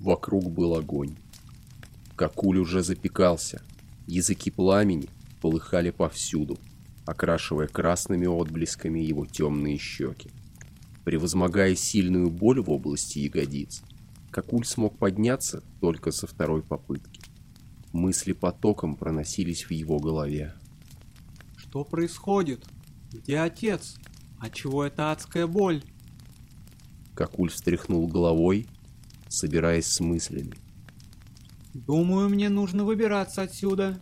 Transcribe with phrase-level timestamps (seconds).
[0.00, 1.14] Вокруг был огонь.
[2.16, 3.62] Какуль уже запекался.
[4.06, 5.08] Языки пламени
[5.40, 6.58] полыхали повсюду,
[7.06, 10.30] окрашивая красными отблесками его темные щеки.
[11.04, 13.82] Превозмогая сильную боль в области ягодиц,
[14.30, 17.20] Какуль смог подняться только со второй попытки.
[17.92, 20.54] Мысли потоком проносились в его голове.
[21.56, 22.64] Что происходит?
[23.12, 23.96] Где отец?
[24.38, 25.82] А чего эта адская боль?
[27.14, 28.68] Какуль встряхнул головой,
[29.30, 30.52] собираясь с мыслями.
[31.72, 34.00] Думаю, мне нужно выбираться отсюда.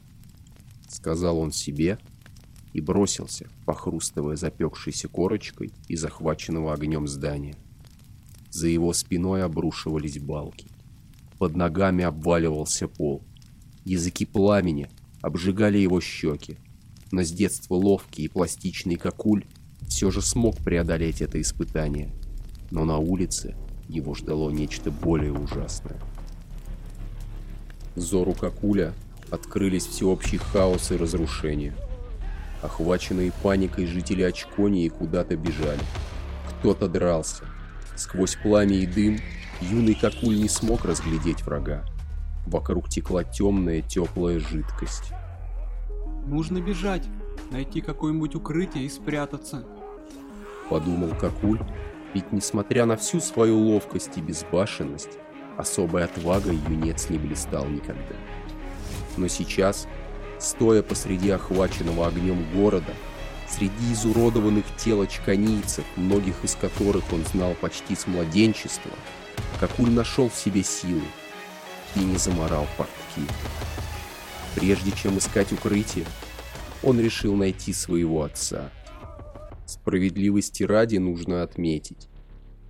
[0.88, 1.98] Сказал он себе
[2.73, 7.55] и бросился, похрустывая запекшейся корочкой и захваченного огнем здания.
[8.50, 10.69] За его спиной обрушивались балки.
[11.38, 13.22] Под ногами обваливался пол.
[13.84, 14.88] Языки пламени
[15.20, 16.56] обжигали его щеки.
[17.12, 19.45] Но с детства ловкий и пластичный Какуль
[19.88, 22.12] все же смог преодолеть это испытание.
[22.70, 23.55] Но на улице
[23.88, 25.97] его ждало нечто более ужасное.
[27.97, 28.92] Зору Какуля
[29.31, 31.75] открылись всеобщий хаос и разрушение.
[32.62, 35.81] Охваченные паникой жители Очконии куда-то бежали.
[36.48, 37.44] Кто-то дрался.
[37.97, 39.19] Сквозь пламя и дым
[39.61, 41.84] юный Какуль не смог разглядеть врага.
[42.47, 45.12] Вокруг текла темная теплая жидкость.
[46.27, 47.05] Нужно бежать,
[47.50, 49.64] найти какое-нибудь укрытие и спрятаться.
[50.69, 51.61] Подумал Какуль,
[52.14, 55.19] ведь несмотря на всю свою ловкость и безбашенность,
[55.56, 58.15] особой отвагой юнец не блистал никогда.
[59.17, 59.87] Но сейчас,
[60.39, 62.95] стоя посреди охваченного огнем города,
[63.50, 68.93] Среди изуродованных тел очканийцев, многих из которых он знал почти с младенчества,
[69.59, 71.03] Какуль нашел в себе силы
[71.97, 73.22] и не заморал портки.
[74.55, 76.05] Прежде чем искать укрытие,
[76.83, 78.70] он решил найти своего отца.
[79.69, 82.08] Справедливости ради нужно отметить,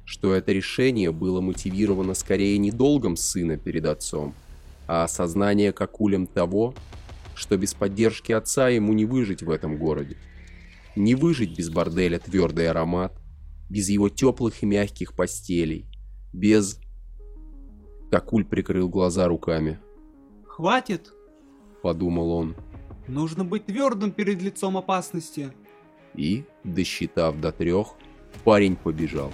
[0.05, 4.35] что это решение было мотивировано скорее не долгом сына перед отцом,
[4.89, 6.75] а осознанием Какулем того,
[7.37, 10.17] что без поддержки отца ему не выжить в этом городе.
[10.97, 13.17] Не выжить без борделя твердый аромат,
[13.71, 15.87] без его теплых и мягких постелей,
[16.33, 16.81] без...
[18.11, 19.79] Какуль прикрыл глаза руками.
[20.49, 21.13] «Хватит!»—
[21.83, 22.57] подумал он.
[23.07, 25.53] «Нужно быть твердым перед лицом опасности!»
[26.19, 27.95] И, досчитав до трех,
[28.43, 29.33] парень побежал.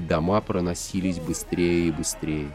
[0.00, 2.50] Дома проносились быстрее и быстрее.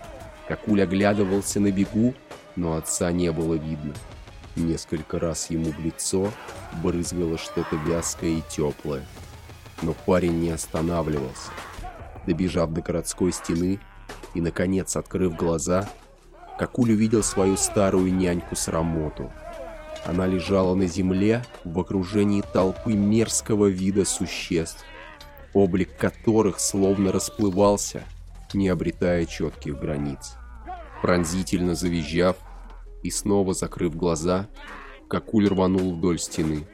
[0.49, 2.13] Какуль оглядывался на бегу,
[2.57, 3.93] но отца не было видно.
[4.57, 6.29] Несколько раз ему в лицо
[6.83, 9.05] брызгало что-то вязкое и теплое.
[9.81, 11.51] Но парень не останавливался.
[12.27, 13.79] Добежав до городской стены
[14.33, 15.89] и, наконец, открыв глаза,
[16.59, 19.31] Какуль увидел свою старую няньку Срамоту.
[20.05, 24.83] Она лежала на земле в окружении толпы мерзкого вида существ,
[25.53, 28.03] облик которых словно расплывался,
[28.53, 30.33] не обретая четких границ.
[31.01, 32.37] Пронзительно завизжав,
[33.03, 34.47] и снова закрыв глаза,
[35.11, 36.65] Какуль рванул вдоль стены.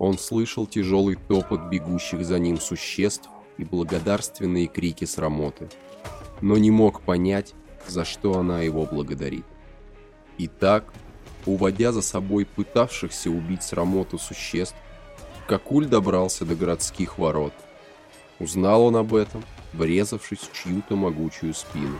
[0.00, 5.68] Он слышал тяжелый топот бегущих за ним существ и благодарственные крики срамоты,
[6.40, 7.54] но не мог понять,
[7.86, 9.46] за что она его благодарит.
[10.38, 10.92] Итак,
[11.46, 14.76] уводя за собой пытавшихся убить срамоту существ,
[15.46, 17.52] Какуль добрался до городских ворот.
[18.40, 21.98] Узнал он об этом, врезавшись в чью-то могучую спину.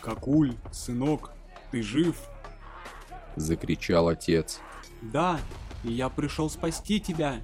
[0.00, 1.32] «Какуль, сынок,
[1.70, 2.16] ты жив?»
[3.36, 4.60] Закричал отец.
[5.02, 5.38] «Да,
[5.84, 7.40] и я пришел спасти тебя!»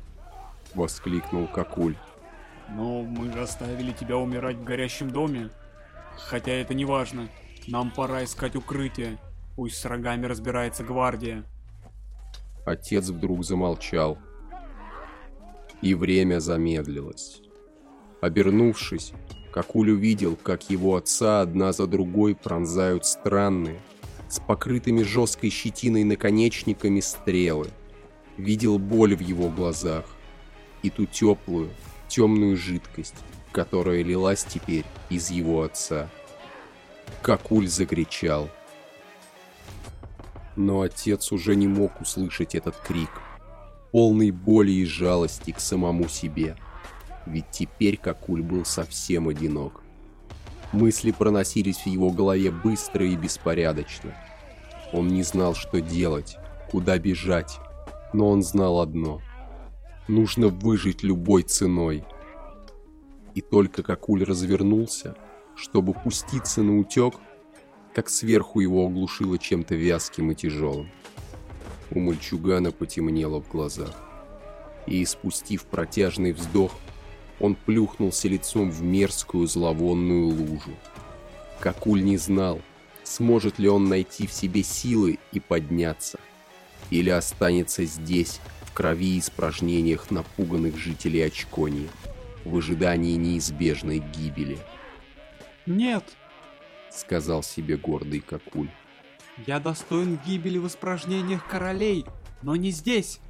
[0.74, 1.96] Воскликнул Какуль.
[2.70, 5.50] «Но мы же оставили тебя умирать в горящем доме.
[6.16, 7.28] Хотя это не важно.
[7.66, 9.18] Нам пора искать укрытие.
[9.56, 11.44] Пусть с рогами разбирается гвардия».
[12.64, 14.18] Отец вдруг замолчал.
[15.80, 17.42] И время замедлилось.
[18.20, 19.12] Обернувшись,
[19.52, 23.78] Какуль увидел, как его отца одна за другой пронзают странные,
[24.30, 27.68] с покрытыми жесткой щетиной наконечниками стрелы.
[28.38, 30.06] Видел боль в его глазах
[30.82, 31.68] и ту теплую,
[32.08, 33.16] темную жидкость,
[33.52, 36.08] которая лилась теперь из его отца.
[37.20, 38.48] Какуль закричал.
[40.56, 43.10] Но отец уже не мог услышать этот крик,
[43.90, 46.56] полный боли и жалости к самому себе.
[47.26, 49.82] Ведь теперь Какуль был совсем одинок.
[50.72, 54.14] Мысли проносились в его голове быстро и беспорядочно.
[54.92, 56.36] Он не знал, что делать,
[56.70, 57.58] куда бежать,
[58.12, 59.20] но он знал одно.
[60.08, 62.04] Нужно выжить любой ценой.
[63.34, 65.14] И только как Уль развернулся,
[65.54, 67.14] чтобы пуститься на утек,
[67.94, 70.90] как сверху его оглушило чем-то вязким и тяжелым.
[71.90, 73.94] У мальчугана потемнело в глазах.
[74.86, 76.72] И, испустив протяжный вздох,
[77.38, 80.72] он плюхнулся лицом в мерзкую зловонную лужу.
[81.60, 82.60] Какуль не знал,
[83.04, 86.18] Сможет ли он найти в себе силы и подняться?
[86.90, 91.88] Или останется здесь, в крови и испражнениях напуганных жителей Очконии,
[92.44, 94.58] в ожидании неизбежной гибели?
[95.66, 96.04] «Нет!»—
[96.94, 98.70] сказал себе гордый Кокуль.
[99.46, 102.04] «Я достоин гибели в испражнениях королей,
[102.42, 103.20] но не здесь!»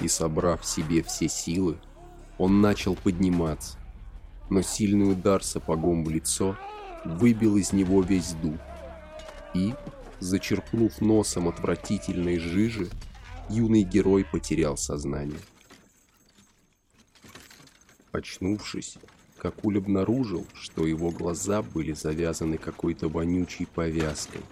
[0.00, 1.78] И собрав в себе все силы,
[2.38, 3.78] он начал подниматься,
[4.48, 6.56] но сильный удар сапогом в лицо
[7.04, 8.58] выбил из него весь дух.
[9.54, 9.74] И,
[10.20, 12.88] зачерпнув носом отвратительной жижи,
[13.48, 15.40] юный герой потерял сознание.
[18.12, 18.98] Очнувшись,
[19.40, 24.42] Какуль обнаружил, что его глаза были завязаны какой-то вонючей повязкой.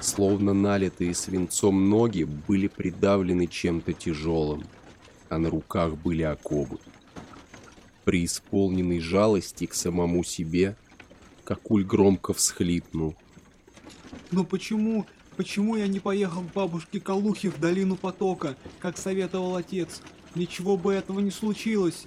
[0.00, 4.64] Словно налитые свинцом ноги были придавлены чем-то тяжелым,
[5.28, 6.78] а на руках были оковы.
[8.04, 10.76] При исполненной жалости к самому себе,
[11.44, 13.14] Какуль громко всхлипнул.
[14.32, 20.02] «Но почему, почему я не поехал к бабушке Калухе в долину потока, как советовал отец?
[20.34, 22.06] Ничего бы этого не случилось!»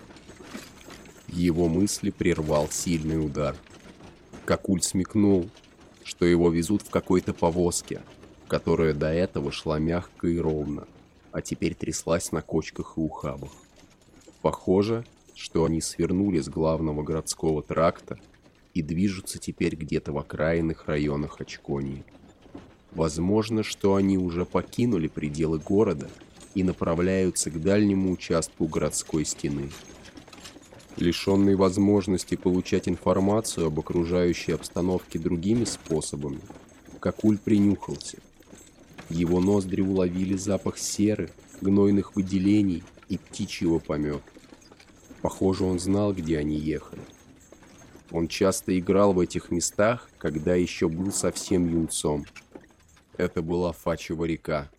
[1.36, 3.56] Его мысли прервал сильный удар.
[4.46, 5.50] Какуль смекнул,
[6.04, 8.02] что его везут в какой-то повозке,
[8.48, 10.88] которая до этого шла мягко и ровно,
[11.32, 13.50] а теперь тряслась на кочках и ухабах.
[14.44, 18.20] Похоже, что они свернули с главного городского тракта
[18.76, 22.04] и движутся теперь где-то в окраинных районах Очконии.
[22.92, 26.08] Возможно, что они уже покинули пределы города
[26.54, 29.72] и направляются к дальнему участку городской стены.
[30.98, 36.40] Лишенный возможности получать информацию об окружающей обстановке другими способами,
[37.00, 38.20] Какуль принюхался.
[39.10, 44.24] Его ноздри уловили запах серы, гнойных выделений и птичьего помета.
[45.22, 47.02] Похоже, он знал, где они ехали.
[48.12, 52.26] Он часто играл в этих местах, когда еще был совсем юнцом.
[53.18, 54.70] Это была Фачева река,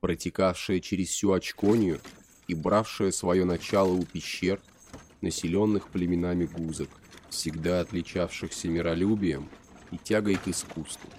[0.00, 2.00] протекавшая через всю Очконию
[2.48, 4.60] и бравшая свое начало у пещер,
[5.20, 6.88] населенных племенами гузок,
[7.28, 9.48] всегда отличавшихся миролюбием
[9.90, 11.10] и тягой к искусству,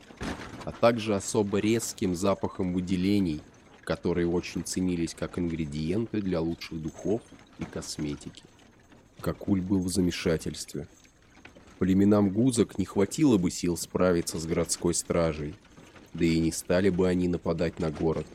[0.65, 3.42] а также особо резким запахом выделений,
[3.83, 7.21] которые очень ценились как ингредиенты для лучших духов
[7.59, 8.44] и косметики.
[9.19, 10.88] Какуль был в замешательстве.
[11.80, 15.56] Племенам гузок не хватило бы сил справиться с городской стражей,
[16.13, 18.27] да и не стали бы они нападать на город.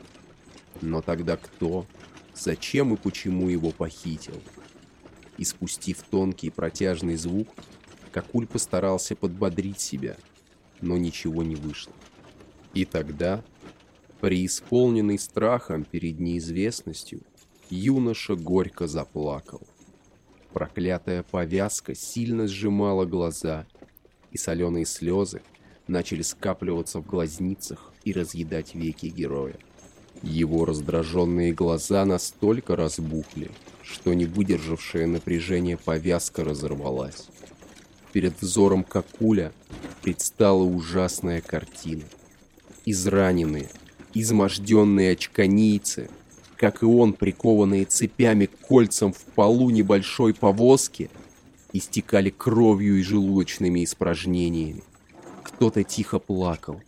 [0.80, 1.86] Но тогда кто,
[2.34, 4.40] зачем и почему его похитил?
[5.38, 7.48] И спустив тонкий протяжный звук,
[8.16, 10.16] Какуль постарался подбодрить себя,
[10.80, 11.92] но ничего не вышло.
[12.72, 13.44] И тогда,
[14.22, 17.20] преисполненный страхом перед неизвестностью,
[17.68, 19.60] юноша горько заплакал.
[20.54, 23.66] Проклятая повязка сильно сжимала глаза,
[24.30, 25.42] и соленые слезы
[25.86, 29.58] начали скапливаться в глазницах и разъедать веки героя.
[30.22, 33.50] Его раздраженные глаза настолько разбухли,
[33.82, 37.28] что не выдержавшее напряжение повязка разорвалась.
[38.12, 39.52] Перед взором Какуля
[40.02, 42.04] предстала ужасная картина.
[42.84, 43.68] Израненные,
[44.14, 46.08] изможденные очканийцы—
[46.56, 51.10] как и он, прикованные цепями к кольцам в полу небольшой повозки,
[51.72, 54.82] истекали кровью и желудочными испражнениями.
[55.42, 56.80] Кто-то тихо плакал.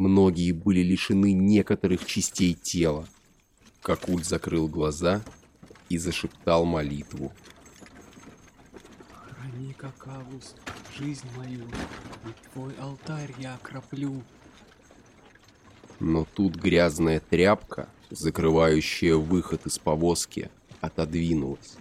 [0.00, 3.06] Многие были лишены некоторых частей тела.
[3.82, 5.22] Какуль закрыл глаза
[5.90, 7.30] и зашептал молитву.
[9.12, 10.54] «Храни, Какавус,
[10.98, 14.22] жизнь мою, и твой алтарь я окроплю».
[15.98, 21.76] Но тут грязная тряпка закрывающая выход из повозки, отодвинулась.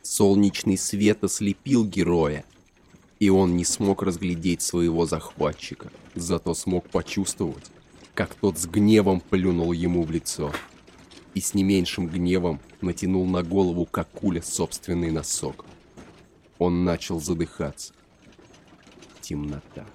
[0.00, 2.46] Солнечный свет ослепил героя,
[3.20, 7.70] и он не смог разглядеть своего захватчика, зато смог почувствовать,
[8.14, 10.52] как тот с гневом плюнул ему в лицо.
[11.34, 15.64] И с не меньшим гневом натянул на голову Какуля собственный носок.
[16.58, 17.94] Он начал задыхаться.
[19.20, 19.86] Темнота.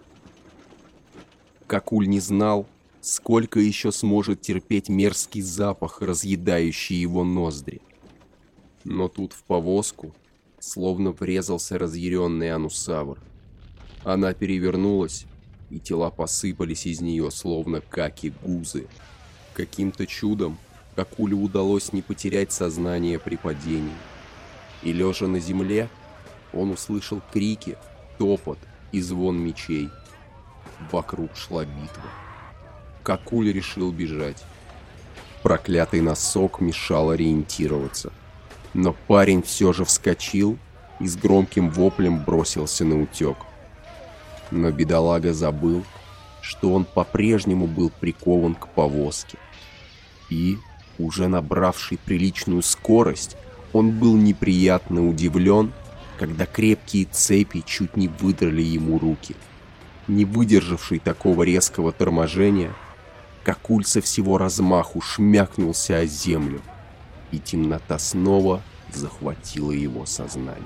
[1.67, 2.67] Какуль не знал,
[3.07, 7.83] Сколько еще сможет терпеть мерзкий запах, разъедающий его ноздри?
[8.83, 10.15] Но тут в повозку
[10.65, 13.19] словно врезался разъяренный анусавр.
[14.03, 15.25] Она перевернулась,
[15.69, 18.87] и тела посыпались из нее, словно каки-гузы.
[19.53, 20.57] Каким-то чудом
[20.95, 23.93] Какулю удалось не потерять сознание при падении.
[24.81, 25.89] И лежа на земле,
[26.53, 27.77] он услышал крики,
[28.17, 28.57] топот
[28.91, 29.89] и звон мечей.
[30.91, 32.09] Вокруг шла битва.
[33.03, 34.41] Какуль решил бежать.
[35.43, 38.11] Проклятый носок мешал ориентироваться.
[38.75, 40.59] Но парень все же вскочил
[40.99, 43.37] и с громким воплем бросился на утек.
[44.51, 45.83] Но бедолага забыл,
[46.41, 49.37] что он по-прежнему был прикован к повозке.
[50.29, 50.57] И,
[50.99, 53.37] уже набравший приличную скорость,
[53.71, 55.71] он был неприятно удивлен,
[56.19, 59.35] когда крепкие цепи чуть не выдрали ему руки.
[60.09, 62.73] Не выдержавший такого резкого торможения,
[63.45, 66.61] Какуль со всего размаху шмякнулся о землю,
[67.31, 68.61] и темнота снова
[68.93, 70.63] захватила его сознание.